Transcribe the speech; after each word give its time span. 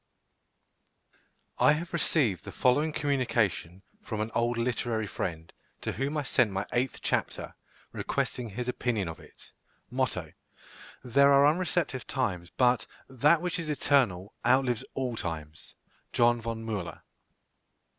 I 1.59 1.73
have 1.73 1.93
received 1.93 2.43
the 2.43 2.51
following 2.51 2.91
communication 2.91 3.83
from 4.01 4.19
an 4.19 4.31
old 4.33 4.57
literary 4.57 5.05
friend, 5.05 5.53
to 5.81 5.91
whom 5.91 6.17
I 6.17 6.23
sent 6.23 6.49
my 6.49 6.65
eighth 6.73 7.01
chapter, 7.03 7.53
requesting 7.91 8.49
his 8.49 8.67
opinion 8.67 9.07
of 9.07 9.19
it: 9.19 9.51
MOTTO. 9.91 10.33
There 11.03 11.31
are 11.31 11.45
unreceptive 11.45 12.07
times, 12.07 12.49
but 12.49 12.87
that 13.07 13.41
which 13.43 13.59
is 13.59 13.69
eternal 13.69 14.33
outlives 14.43 14.83
all 14.95 15.15
times. 15.15 15.75
JOH. 16.13 16.33
VON 16.41 16.65
MÜLLER. 16.65 17.03